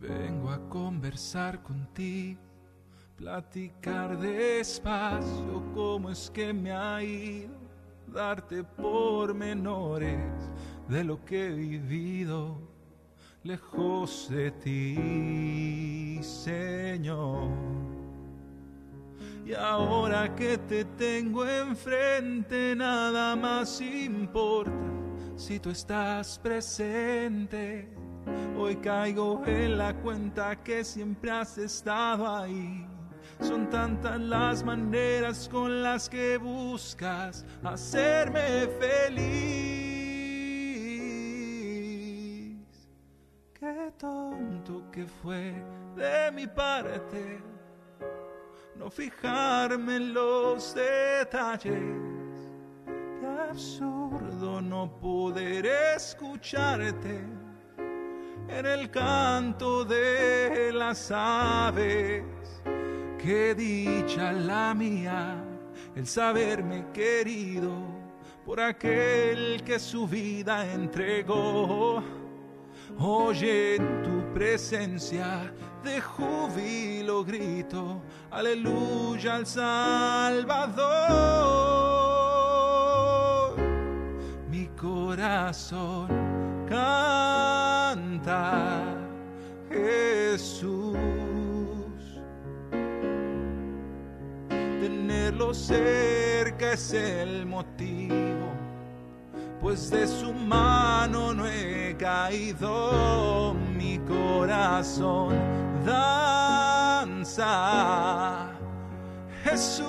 Vengo 0.00 0.50
a 0.50 0.66
conversar 0.70 1.62
contigo, 1.62 2.40
platicar 3.16 4.18
despacio 4.18 5.62
cómo 5.74 6.10
es 6.10 6.30
que 6.30 6.52
me 6.52 6.72
ha 6.72 7.02
ido, 7.02 7.54
darte 8.06 8.64
pormenores 8.64 10.18
de 10.88 11.04
lo 11.04 11.24
que 11.24 11.48
he 11.48 11.52
vivido 11.52 12.58
lejos 13.44 14.28
de 14.30 14.50
ti, 14.50 16.18
Señor. 16.22 17.48
Y 19.46 19.52
ahora 19.52 20.34
que 20.34 20.56
te 20.56 20.84
tengo 20.84 21.46
enfrente, 21.46 22.74
nada 22.74 23.36
más 23.36 23.80
importa 23.80 24.72
si 25.36 25.60
tú 25.60 25.70
estás 25.70 26.38
presente. 26.38 27.88
Hoy 28.56 28.76
caigo 28.76 29.42
en 29.46 29.76
la 29.76 29.94
cuenta 29.94 30.56
que 30.62 30.82
siempre 30.82 31.30
has 31.30 31.58
estado 31.58 32.26
ahí. 32.26 32.86
Son 33.44 33.68
tantas 33.68 34.18
las 34.20 34.64
maneras 34.64 35.48
con 35.50 35.82
las 35.82 36.08
que 36.08 36.38
buscas 36.38 37.44
hacerme 37.62 38.66
feliz. 38.80 39.44
Qué 43.52 43.92
tonto 43.98 44.90
que 44.90 45.04
fue 45.06 45.54
de 45.94 46.32
mi 46.32 46.46
parte 46.46 47.42
no 48.76 48.90
fijarme 48.90 49.96
en 49.96 50.14
los 50.14 50.74
detalles. 50.74 51.74
Qué 53.20 53.26
absurdo 53.50 54.60
no 54.60 54.98
poder 55.00 55.66
escucharte 55.96 57.24
en 58.48 58.66
el 58.66 58.90
canto 58.90 59.84
de 59.84 60.70
las 60.72 61.10
aves. 61.10 62.24
Qué 63.24 63.54
dicha 63.54 64.32
la 64.32 64.74
mía, 64.74 65.42
el 65.96 66.06
saberme 66.06 66.84
querido 66.92 67.72
por 68.44 68.60
aquel 68.60 69.62
que 69.64 69.78
su 69.78 70.06
vida 70.06 70.70
entregó. 70.70 72.02
Hoy 72.98 73.38
en 73.48 74.02
tu 74.02 74.30
presencia 74.34 75.50
de 75.82 76.02
júbilo 76.02 77.24
grito, 77.24 78.02
aleluya 78.30 79.36
al 79.36 79.46
Salvador. 79.46 80.74
Mi 84.50 84.66
corazón 84.76 86.23
Tenerlo 95.34 95.52
cerca 95.52 96.74
es 96.74 96.92
el 96.92 97.44
motivo, 97.44 98.52
pues 99.60 99.90
de 99.90 100.06
su 100.06 100.32
mano 100.32 101.34
no 101.34 101.44
he 101.48 101.96
caído. 101.98 103.56
Mi 103.76 103.98
corazón 103.98 105.34
danza 105.84 107.32
Jesús. 109.42 109.84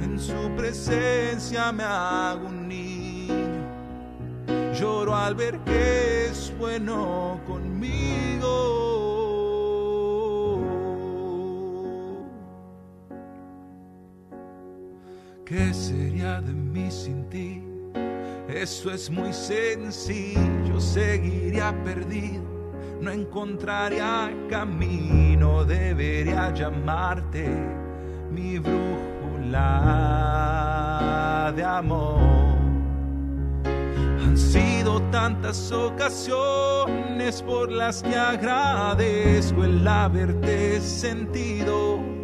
En 0.00 0.18
su 0.18 0.50
presencia 0.56 1.70
me 1.72 1.84
hago 1.84 2.46
un 2.46 2.68
niño. 2.68 3.66
Lloro 4.72 5.14
al 5.14 5.34
ver 5.34 5.58
que 5.60 6.28
es 6.28 6.54
bueno 6.58 7.38
conmigo. 7.46 8.87
¿Qué 15.48 15.72
sería 15.72 16.42
de 16.42 16.52
mí 16.52 16.90
sin 16.90 17.24
ti? 17.30 17.62
Eso 18.50 18.92
es 18.92 19.08
muy 19.08 19.32
sencillo, 19.32 20.78
seguiría 20.78 21.74
perdido, 21.84 22.42
no 23.00 23.10
encontraría 23.10 24.30
camino, 24.50 25.64
debería 25.64 26.52
llamarte 26.52 27.48
mi 28.30 28.58
brújula 28.58 29.64
de 31.56 31.64
amor. 31.64 32.58
Han 34.20 34.36
sido 34.36 35.00
tantas 35.10 35.72
ocasiones 35.72 37.40
por 37.40 37.72
las 37.72 38.02
que 38.02 38.14
agradezco 38.14 39.64
el 39.64 39.88
haberte 39.88 40.78
sentido. 40.82 42.18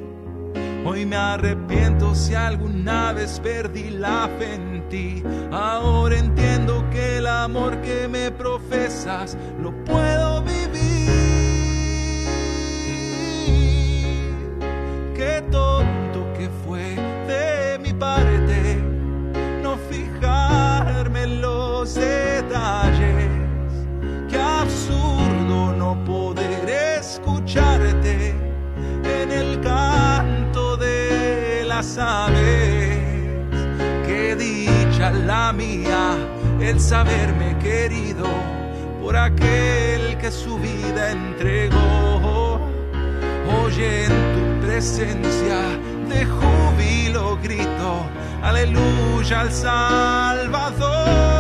Hoy 0.87 1.07
me 1.07 1.17
arrepiento 1.17 2.15
si 2.15 2.35
alguna 2.35 3.13
vez 3.15 3.41
perdí 3.41 3.89
la 3.89 4.29
fe 4.39 4.55
en 4.55 4.89
ti. 4.91 5.23
Ahora 5.51 6.19
entiendo 6.19 6.85
que 6.91 7.19
el 7.19 7.27
amor 7.27 7.81
que 7.81 8.07
me 8.07 8.31
profesas 8.31 9.39
lo 9.63 9.73
puedo 9.85 10.04
aves. 31.81 32.99
Qué 34.07 34.37
dicha 34.37 35.11
la 35.11 35.53
mía 35.53 36.17
el 36.61 36.81
saberme 36.81 37.59
querido 37.59 38.27
por 39.03 39.17
aquel 39.17 40.17
que 40.19 40.31
su 40.31 40.57
vida 40.59 41.11
entregó. 41.11 42.61
Hoy 43.51 43.75
en 43.83 44.13
tu 44.35 44.67
presencia 44.67 45.59
de 46.09 46.25
júbilo 46.25 47.39
grito, 47.43 48.07
aleluya 48.43 49.41
al 49.41 49.51
Salvador. 49.51 51.34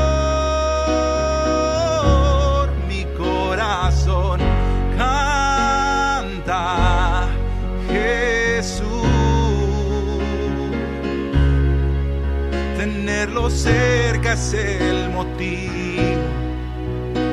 cerca 13.50 14.32
es 14.32 14.54
el 14.54 15.10
motivo, 15.10 16.22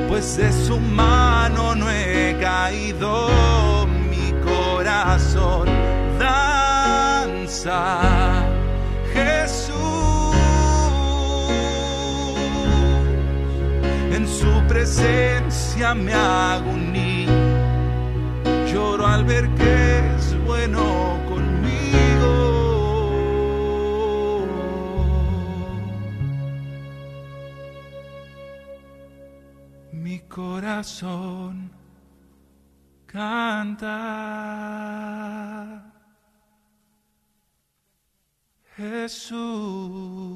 pues 0.08 0.36
de 0.36 0.52
su 0.52 0.78
mano 0.78 1.74
no 1.74 1.90
he 1.90 2.36
caído, 2.40 3.86
mi 4.10 4.32
corazón 4.44 5.68
danza. 6.18 7.98
Jesús, 9.12 10.36
en 14.12 14.26
su 14.26 14.66
presencia 14.68 15.94
me 15.94 16.14
hago 16.14 16.70
un 16.70 16.92
lloro 18.72 19.06
al 19.06 19.24
ver 19.24 19.48
que 19.50 19.98
es 20.16 20.36
bueno 20.46 21.18
conmigo 21.28 21.51
corazón 30.34 31.70
canta. 33.06 33.90
Jesús. 38.74 40.32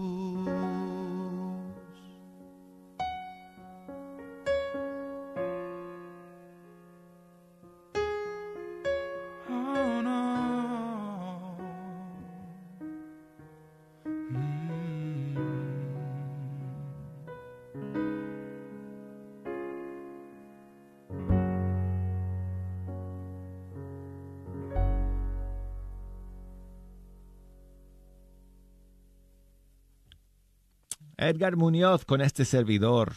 Edgar 31.29 31.57
Muñoz 31.57 32.05
con 32.05 32.20
este 32.20 32.45
servidor. 32.45 33.14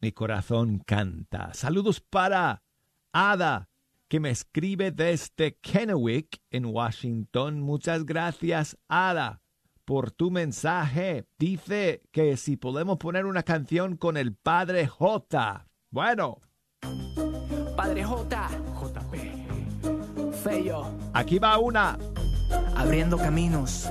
Mi 0.00 0.12
corazón 0.12 0.78
canta. 0.78 1.52
Saludos 1.54 2.00
para 2.00 2.62
Ada, 3.12 3.68
que 4.08 4.20
me 4.20 4.30
escribe 4.30 4.92
desde 4.92 5.56
Kennewick, 5.56 6.40
en 6.50 6.66
Washington. 6.66 7.60
Muchas 7.60 8.06
gracias, 8.06 8.78
Ada, 8.88 9.42
por 9.84 10.10
tu 10.10 10.30
mensaje. 10.30 11.26
Dice 11.38 12.02
que 12.12 12.36
si 12.36 12.56
podemos 12.56 12.98
poner 12.98 13.26
una 13.26 13.42
canción 13.42 13.96
con 13.96 14.16
el 14.16 14.34
Padre 14.34 14.86
J. 14.86 15.66
Bueno. 15.90 16.38
Padre 17.76 18.04
J. 18.04 18.48
JP. 18.80 20.32
Feo. 20.42 20.96
Aquí 21.12 21.38
va 21.38 21.58
una. 21.58 21.98
Abriendo 22.76 23.18
caminos. 23.18 23.88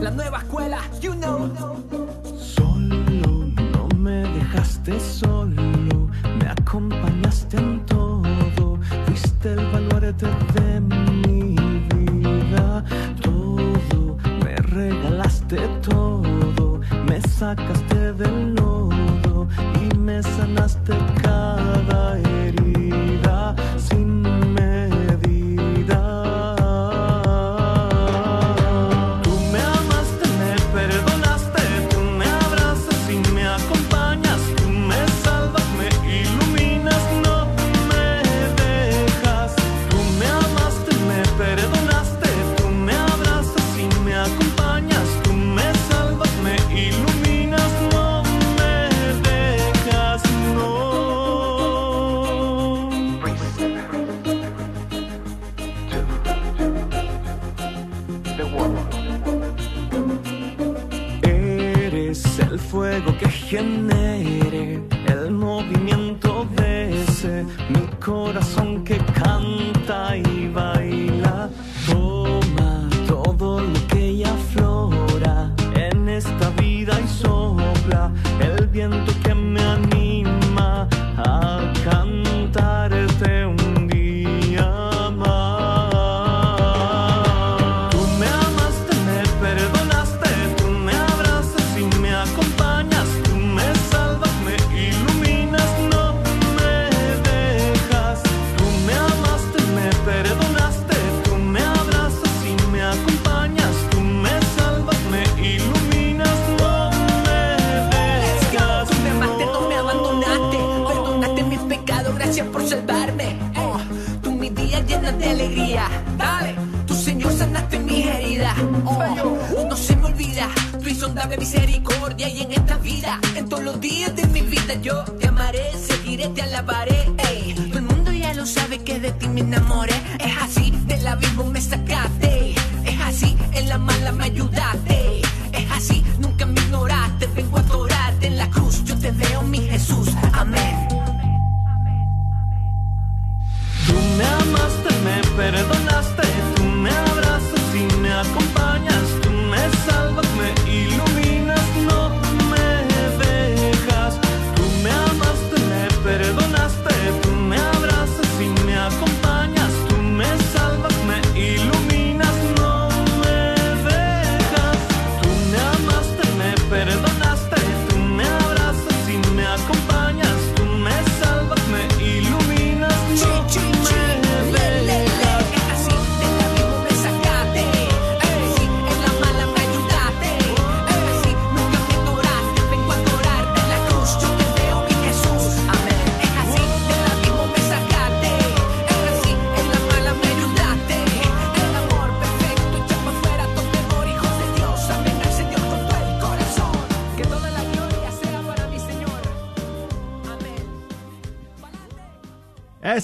La 0.00 0.10
nueva 0.10 0.38
escuela, 0.38 0.80
you 1.00 1.12
know 1.14 2.07
dejaste 4.50 4.98
solo, 4.98 6.08
me 6.38 6.48
acompañaste 6.48 7.58
en 7.58 7.84
todo, 7.86 8.78
fuiste 9.06 9.52
el 9.52 9.66
baluarte 9.72 10.26
de 10.54 10.80
mi 10.80 11.54
vida, 11.94 12.84
todo, 13.20 14.16
me 14.42 14.56
regalaste 14.56 15.58
todo, 15.82 16.80
me 17.06 17.20
sacaste 17.20 18.12
del 18.14 18.54
lodo 18.54 19.48
y 19.82 19.94
me 19.98 20.22
sanaste 20.22 20.94
cada 21.22 22.18
herida. 22.18 23.54
Sin 23.76 24.22
fuego 63.00 63.16
que 63.18 63.28
genere 63.28 64.80
el 65.06 65.30
movimiento 65.30 66.46
de 66.56 67.02
ese 67.02 67.44
mi 67.70 67.86
corazón. 68.00 68.57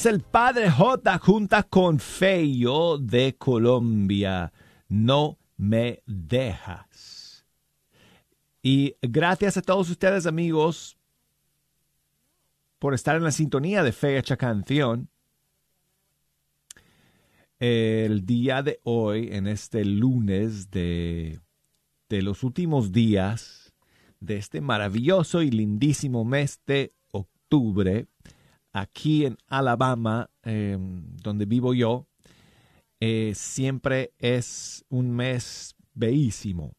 El 0.06 0.20
Padre 0.20 0.70
J 0.70 1.18
junta 1.18 1.62
con 1.62 1.98
Feyo 1.98 2.98
de 2.98 3.36
Colombia. 3.36 4.52
No 4.88 5.38
me 5.56 6.02
dejas. 6.06 7.46
Y 8.62 8.96
gracias 9.02 9.56
a 9.56 9.62
todos 9.62 9.88
ustedes 9.90 10.26
amigos 10.26 10.96
por 12.78 12.94
estar 12.94 13.16
en 13.16 13.24
la 13.24 13.30
sintonía 13.30 13.82
de 13.82 13.92
Fecha 13.92 14.36
Canción. 14.36 15.08
El 17.58 18.26
día 18.26 18.62
de 18.62 18.80
hoy, 18.82 19.28
en 19.32 19.46
este 19.46 19.84
lunes 19.84 20.70
de, 20.70 21.40
de 22.08 22.22
los 22.22 22.42
últimos 22.42 22.92
días 22.92 23.74
de 24.20 24.36
este 24.36 24.60
maravilloso 24.60 25.40
y 25.42 25.50
lindísimo 25.50 26.24
mes 26.24 26.60
de 26.66 26.92
octubre, 27.12 28.06
aquí 28.74 29.24
en 29.24 29.38
Alabama, 29.46 30.28
eh, 30.42 30.76
donde 31.22 31.46
vivo 31.46 31.72
yo, 31.72 32.06
eh, 33.00 33.32
siempre 33.34 34.12
es 34.18 34.84
un 34.90 35.10
mes 35.10 35.74
bellísimo. 35.94 36.72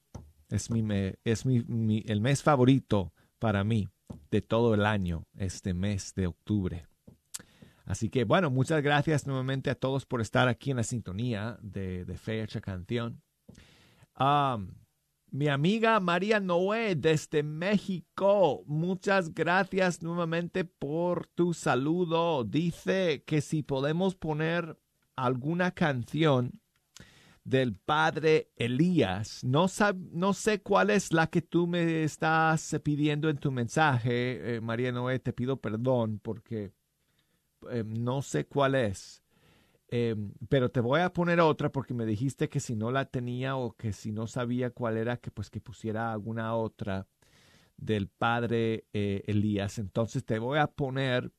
Es, 0.50 0.70
mi, 0.70 0.84
es 1.24 1.46
mi- 1.46 2.04
el 2.06 2.22
mes 2.22 2.44
favorito 2.44 3.12
para 3.40 3.64
mí 3.64 3.90
de 4.30 4.42
todo 4.42 4.74
el 4.76 4.86
año, 4.86 5.24
este 5.38 5.74
mes 5.74 6.14
de 6.16 6.28
octubre. 6.28 6.86
Así 7.86 8.10
que 8.10 8.24
bueno, 8.24 8.50
muchas 8.50 8.82
gracias 8.82 9.26
nuevamente 9.28 9.70
a 9.70 9.76
todos 9.76 10.06
por 10.06 10.22
estar 10.22 10.48
aquí 10.48 10.72
en 10.72 10.78
la 10.78 10.84
sintonía 10.84 11.58
de, 11.62 12.06
de 12.06 12.18
Fecha 12.18 12.60
Canción. 12.62 13.22
Mi 15.36 15.50
amiga 15.50 16.00
María 16.00 16.40
Noé 16.40 16.96
desde 16.96 17.44
México, 17.44 18.64
muchas 18.68 19.34
gracias 19.34 20.02
nuevamente 20.02 20.64
por 20.64 21.28
tu 21.28 21.54
saludo. 21.54 22.46
Dice 22.46 23.26
que 23.28 23.42
si 23.42 23.62
podemos 23.62 24.16
poner 24.16 24.80
alguna 25.18 25.72
canción 25.72 26.62
del 27.44 27.76
padre 27.76 28.50
Elías. 28.56 29.44
No, 29.44 29.66
no 30.14 30.32
sé 30.34 30.62
cuál 30.62 30.90
es 30.90 31.12
la 31.12 31.28
que 31.28 31.42
tú 31.42 31.68
me 31.68 32.06
estás 32.06 32.74
pidiendo 32.82 33.28
en 33.28 33.38
tu 33.38 33.52
mensaje, 33.52 34.56
eh, 34.56 34.62
María 34.62 34.94
Noé. 34.94 35.20
Te 35.20 35.34
pido 35.34 35.58
perdón 35.58 36.20
porque 36.24 36.72
eh, 37.70 37.84
no 37.86 38.22
sé 38.22 38.46
cuál 38.46 38.76
es. 38.76 39.22
Eh, 39.90 40.16
pero 40.50 40.70
te 40.70 40.80
voy 40.80 41.02
a 41.02 41.14
poner 41.14 41.40
otra 41.40 41.72
porque 41.72 41.94
me 41.94 42.06
dijiste 42.06 42.50
que 42.50 42.60
si 42.60 42.76
no 42.76 42.92
la 42.92 43.06
tenía 43.06 43.56
o 43.56 43.74
que 43.74 43.94
si 43.94 44.12
no 44.12 44.28
sabía 44.28 44.72
cuál 44.72 44.98
era, 44.98 45.18
que 45.18 45.32
pues 45.32 45.50
que 45.50 45.62
pusiera 45.62 46.12
alguna 46.12 46.56
otra 46.56 47.08
del 47.78 48.08
padre 48.08 48.86
eh, 48.94 49.24
Elías. 49.28 49.78
Entonces 49.78 50.26
te 50.26 50.40
voy 50.40 50.60
a 50.60 50.68
poner 50.68 51.32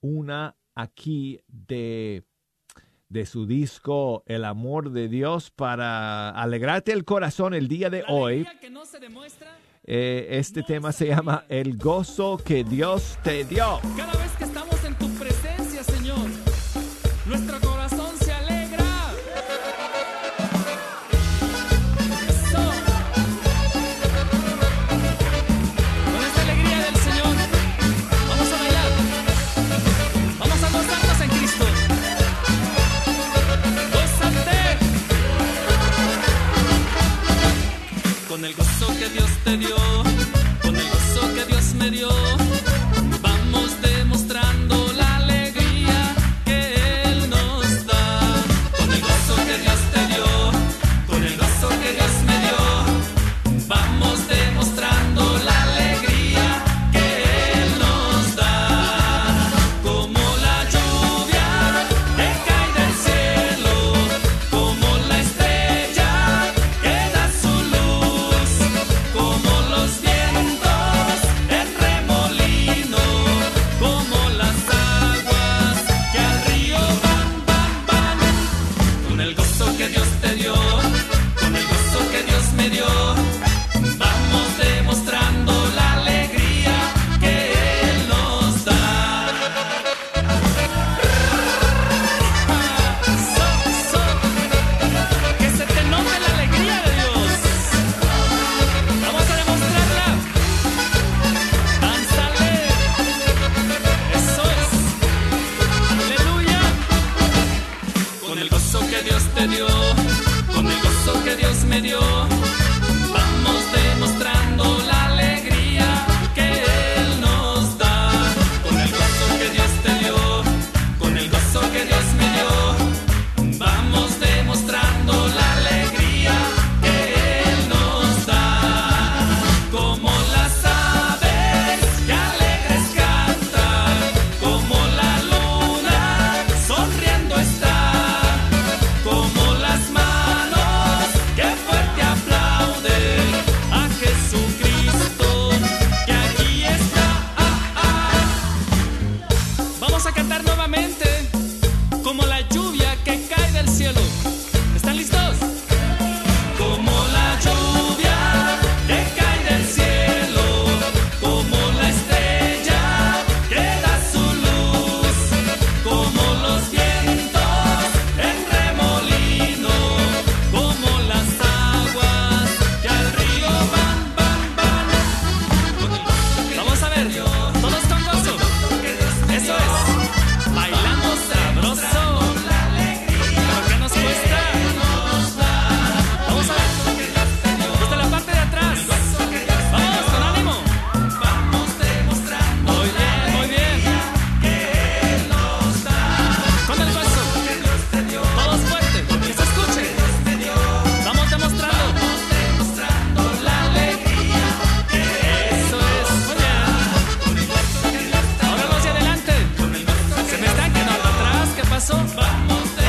una 0.00 0.56
aquí 0.74 1.40
de, 1.46 2.24
de 3.08 3.26
su 3.26 3.46
disco 3.46 4.22
El 4.26 4.44
amor 4.44 4.90
de 4.90 5.08
Dios 5.08 5.50
para 5.50 6.30
alegrarte 6.30 6.92
el 6.92 7.04
corazón 7.04 7.54
el 7.54 7.68
día 7.68 7.90
de 7.90 8.04
hoy. 8.08 8.46
Eh, 9.84 10.28
este 10.38 10.62
tema 10.62 10.92
se 10.92 11.06
llama 11.06 11.44
El 11.48 11.76
gozo 11.76 12.36
que 12.36 12.64
Dios 12.64 13.18
te 13.24 13.44
dio. 13.44 13.80
Cada 13.96 14.12
vez 14.12 14.30
que 14.36 14.44
estamos 14.44 14.69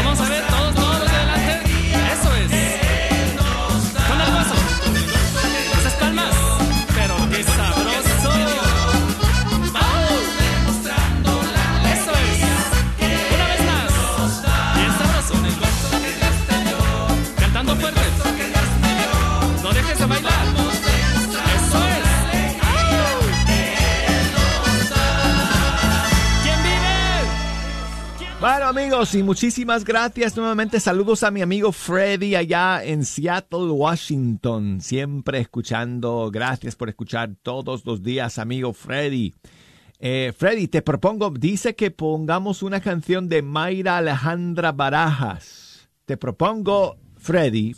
Vamos 0.03 0.19
a 0.19 0.30
Y 29.01 29.23
muchísimas 29.23 29.83
gracias. 29.83 30.37
Nuevamente 30.37 30.79
saludos 30.79 31.23
a 31.23 31.31
mi 31.31 31.41
amigo 31.41 31.71
Freddy 31.71 32.35
allá 32.35 32.83
en 32.83 33.03
Seattle, 33.03 33.71
Washington. 33.71 34.79
Siempre 34.79 35.39
escuchando. 35.39 36.29
Gracias 36.31 36.75
por 36.75 36.87
escuchar 36.87 37.31
todos 37.41 37.83
los 37.83 38.03
días, 38.03 38.37
amigo 38.37 38.73
Freddy. 38.73 39.33
Eh, 39.99 40.33
Freddy, 40.37 40.67
te 40.67 40.83
propongo, 40.83 41.31
dice 41.31 41.75
que 41.75 41.89
pongamos 41.89 42.61
una 42.61 42.79
canción 42.79 43.27
de 43.27 43.41
Mayra 43.41 43.97
Alejandra 43.97 44.71
Barajas. 44.71 45.89
Te 46.05 46.15
propongo, 46.15 46.97
Freddy, 47.17 47.75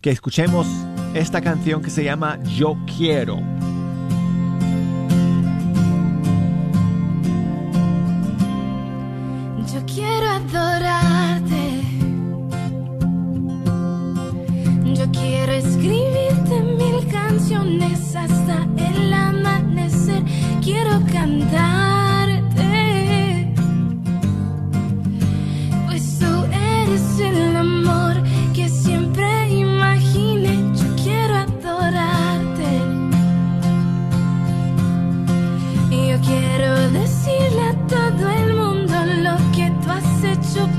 que 0.00 0.10
escuchemos 0.10 0.68
esta 1.14 1.40
canción 1.40 1.82
que 1.82 1.90
se 1.90 2.04
llama 2.04 2.38
Yo 2.44 2.76
Quiero. 2.86 3.40
Yo 9.72 9.86
quiero 9.86 10.11
adorarte. 10.42 11.82
Yo 14.94 15.10
quiero 15.12 15.52
escribirte 15.52 16.60
mil 16.78 17.06
canciones 17.08 18.14
hasta 18.16 18.66
el 18.76 19.12
amanecer. 19.12 20.22
Quiero 20.62 21.00
cantar. 21.12 21.91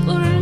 Por 0.04 0.33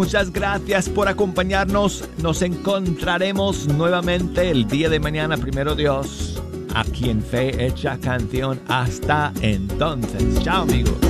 muchas 0.00 0.32
gracias 0.32 0.88
por 0.88 1.08
acompañarnos. 1.08 2.08
Nos 2.22 2.40
encontraremos 2.40 3.68
nuevamente 3.68 4.50
el 4.50 4.66
día 4.66 4.88
de 4.88 4.98
mañana, 4.98 5.36
primero 5.36 5.74
Dios, 5.74 6.42
aquí 6.74 7.10
en 7.10 7.22
Fe 7.22 7.66
Hecha 7.66 7.98
Canción. 7.98 8.58
Hasta 8.66 9.30
entonces, 9.42 10.42
chao 10.42 10.62
amigos. 10.62 11.09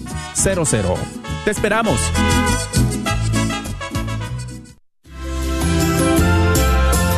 Te 1.45 1.51
esperamos. 1.51 1.99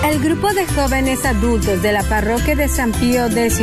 El 0.05 0.20
grupo 0.20 0.53
de 0.53 0.66
jóvenes 0.68 1.26
adultos 1.26 1.82
de 1.82 1.91
la 1.91 2.03
parroquia 2.03 2.55
de 2.55 2.68
San 2.68 2.91
Pío 2.91 3.28
X, 3.28 3.61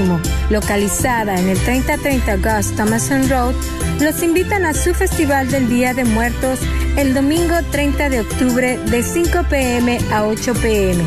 localizada 0.51 1.38
en 1.38 1.48
el 1.48 1.59
3030 1.59 2.36
Gus 2.36 2.74
Thomason 2.76 3.28
Road, 3.28 3.55
los 4.01 4.22
invitan 4.22 4.64
a 4.64 4.74
su 4.74 4.94
Festival 4.94 5.51
del 5.51 5.68
Día 5.68 5.94
de 5.94 6.05
Muertos 6.05 6.59
el 6.96 7.14
domingo 7.14 7.55
30 7.70 8.09
de 8.09 8.20
octubre 8.20 8.78
de 8.78 9.03
5 9.03 9.44
pm 9.48 9.98
a 10.12 10.24
8 10.24 10.55
pm. 10.55 11.05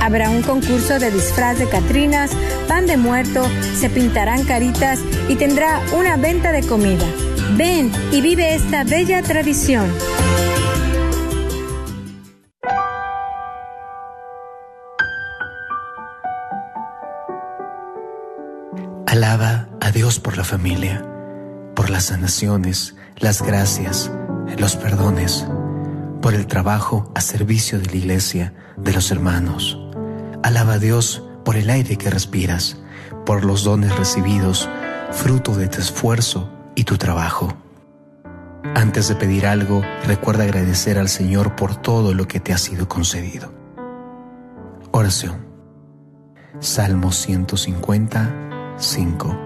Habrá 0.00 0.30
un 0.30 0.42
concurso 0.42 0.98
de 0.98 1.10
disfraz 1.10 1.58
de 1.58 1.68
Catrinas, 1.68 2.30
pan 2.68 2.86
de 2.86 2.96
muerto, 2.96 3.44
se 3.78 3.90
pintarán 3.90 4.44
caritas 4.44 5.00
y 5.28 5.36
tendrá 5.36 5.82
una 5.92 6.16
venta 6.16 6.52
de 6.52 6.62
comida. 6.66 7.04
Ven 7.56 7.90
y 8.12 8.20
vive 8.20 8.54
esta 8.54 8.84
bella 8.84 9.22
tradición. 9.22 9.90
Alaba 19.06 19.68
a 19.80 19.90
Dios 19.90 20.20
por 20.20 20.36
la 20.36 20.44
familia, 20.44 21.04
por 21.74 21.88
las 21.90 22.04
sanaciones, 22.04 22.94
las 23.16 23.42
gracias, 23.42 24.12
los 24.58 24.76
perdones, 24.76 25.46
por 26.20 26.34
el 26.34 26.46
trabajo 26.46 27.10
a 27.14 27.20
servicio 27.22 27.78
de 27.78 27.86
la 27.86 27.96
iglesia, 27.96 28.52
de 28.76 28.92
los 28.92 29.10
hermanos. 29.10 29.78
Alaba 30.42 30.74
a 30.74 30.78
Dios 30.78 31.24
por 31.44 31.56
el 31.56 31.70
aire 31.70 31.96
que 31.96 32.10
respiras, 32.10 32.76
por 33.24 33.44
los 33.44 33.64
dones 33.64 33.96
recibidos, 33.96 34.68
fruto 35.10 35.56
de 35.56 35.68
tu 35.68 35.80
esfuerzo 35.80 36.57
y 36.78 36.84
tu 36.84 36.96
trabajo. 36.96 37.52
Antes 38.76 39.08
de 39.08 39.16
pedir 39.16 39.48
algo, 39.48 39.82
recuerda 40.06 40.44
agradecer 40.44 40.96
al 40.96 41.08
Señor 41.08 41.56
por 41.56 41.74
todo 41.74 42.14
lo 42.14 42.28
que 42.28 42.38
te 42.38 42.52
ha 42.52 42.58
sido 42.58 42.88
concedido. 42.88 43.52
Oración. 44.92 45.44
Salmo 46.60 47.10
155. 47.10 49.36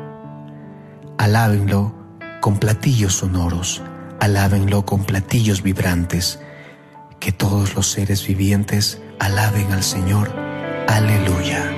Alábenlo 1.16 1.95
con 2.43 2.59
platillos 2.59 3.14
sonoros, 3.14 3.80
alábenlo 4.20 4.85
con 4.85 5.05
platillos 5.05 5.62
vibrantes, 5.62 6.39
que 7.18 7.33
todos 7.33 7.74
los 7.74 7.91
seres 7.91 8.26
vivientes 8.26 9.01
alaben 9.18 9.72
al 9.72 9.83
Señor. 9.83 10.30
Aleluya. 10.87 11.72